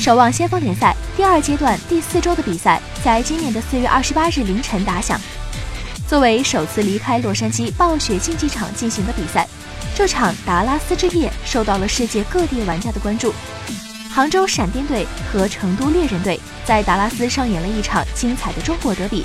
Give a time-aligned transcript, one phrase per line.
[0.00, 5.20] 守望先锋联赛第二阶段第四周的比赛在今年的四月二十八日凌晨打响。
[6.08, 9.46] 作为首次离开洛杉矶暴雪竞技场进行的比赛，
[9.94, 13.34] 这场达拉斯之夜受到了世界各地玩家的关注。
[14.10, 19.22] 杭州闪电队和成都猎人队在达拉斯上演了一场精彩的中国德比，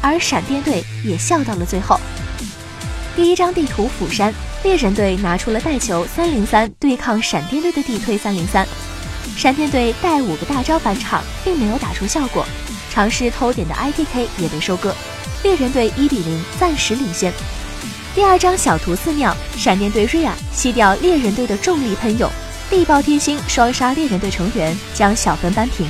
[0.00, 1.98] 而闪电队也笑到了最后。
[3.16, 8.66] 第一张地图釜山猎人队拿出了带球三零三对抗闪电队的地推三零三，
[9.36, 12.46] 闪电队带五个大招返场，并没有打出效果，
[12.90, 14.94] 尝试偷点的 IDK 也被收割，
[15.42, 17.32] 猎人队一比零暂时领先。
[18.14, 22.30] 第二张小图寺庙闪电队瑞亚吸掉猎人队的重力喷涌。
[22.70, 25.86] 地爆天星双杀猎人队成员，将小分扳平。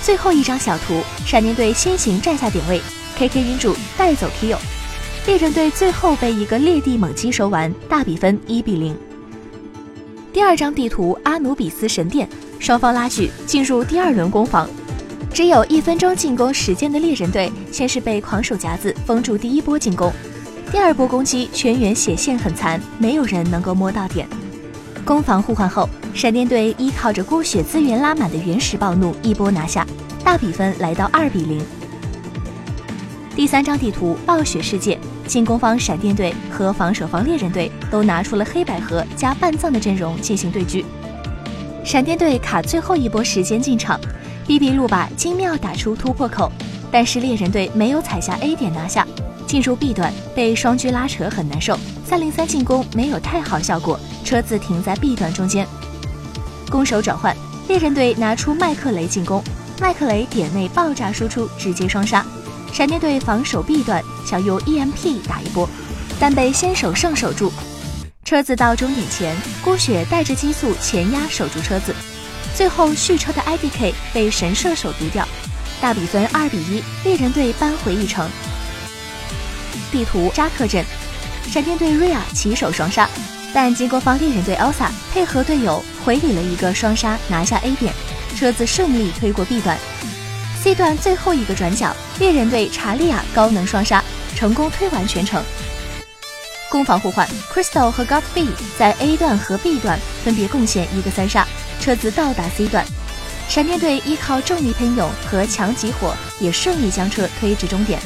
[0.00, 2.80] 最后一张小图，闪电队先行占下点位
[3.18, 4.58] ，KK 云主带走 Kill，
[5.26, 8.96] 猎人队最后被一个裂地猛击收完，大比分一比零。
[10.36, 14.68] 第二张地图阿努比斯神殿，双方拉锯进入第二轮攻防，
[15.32, 20.12] 只有一分钟进攻时间的猎人队先是被狂手夹子封住第一波进攻，
[20.70, 24.28] 第二波攻击全员血线很残，没有人能够摸到点。
[25.06, 29.86] 攻防互换后，闪电队依靠着孤血资源拉满的原始暴怒一波拿下，
[30.22, 31.64] 大比分来到二比零。
[33.34, 40.84] 第三张地图暴雪世界，进攻方闪电队和防守方猎人队都拿出了黑百合加半藏的阵容进行对局。
[41.84, 44.00] 闪电队卡最后一波时间进场
[44.46, 46.50] ，B B 路把精妙打出突破口，
[46.90, 49.06] 但是猎人队没有踩下 A 点拿下，
[49.46, 53.98] 进入 B 段被双狙拉扯很难受，三零三进攻没有太好效果。
[54.24, 55.64] 车子停在 B 段中间，
[56.68, 57.36] 攻守转换，
[57.68, 59.40] 猎人队拿出麦克雷进攻，
[59.80, 62.26] 麦克雷点内爆炸输出，直接双杀。
[62.72, 65.68] 闪电队防守 B 段，想用 EMP 打一波，
[66.20, 67.52] 但被先手胜守住。
[68.24, 71.94] 车子到终点前，孤雪带着激素前压守住车子，
[72.54, 75.26] 最后续车的 IDK 被神射手毒掉，
[75.80, 78.28] 大比分二比一，猎人队扳回一城。
[79.90, 80.84] 地图扎克镇，
[81.48, 83.08] 闪电队瑞亚起手双杀。
[83.54, 87.94] 但进攻方猎人队 Elsa 配合队友回礼了一个双杀，拿下 A 点，
[88.36, 89.78] 车子顺利推过 B 段。
[90.66, 94.02] C 段最后一个转角，猎人队查利亚高能双杀，
[94.34, 95.40] 成功推完全程。
[96.68, 101.46] 攻防互换，Crystal 和 God B 在 A 段和 B 段分别贡献一个三杀，
[101.78, 102.84] 车子到达 C 段，
[103.48, 108.00] 闪电队依靠重力喷涌和强集火，也顺利将车推至终点。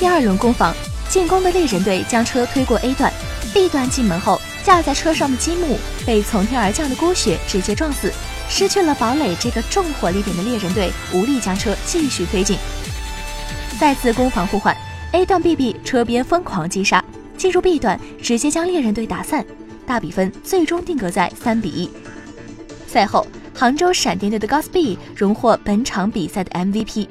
[0.00, 0.74] 第二轮攻防，
[1.08, 3.12] 进攻的猎人队将车推过 A 段
[3.54, 4.40] ，B 段进门后。
[4.64, 8.12] 架在车上的积木被从天而降的孤雪直接撞死，
[8.48, 12.56] 失去了堡垒这个重火力点的猎人队无力将车继续推进。
[13.78, 14.76] 再次攻防互换
[15.12, 17.04] ，A 段 BB 车边疯狂击杀，
[17.36, 19.44] 进入 B 段直接将猎人队打散，
[19.86, 21.90] 大比分最终定格在三比一。
[22.86, 27.06] 赛后，杭州闪电队的 g o s B 荣获本场比赛的 MVP。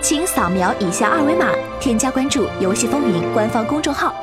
[0.00, 1.48] 请扫描以下二维码，
[1.80, 4.14] 添加关注“游戏风云”官方公众号，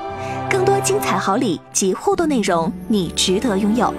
[0.50, 3.94] 更多精彩好礼及互动内容，你值得拥有。